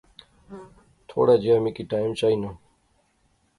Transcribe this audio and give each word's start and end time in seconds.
تھوڑا 1.09 1.35
جہیا 1.41 1.55
می 1.63 1.71
کی 1.75 1.83
ٹیم 1.91 2.09
چائینا 2.19 2.49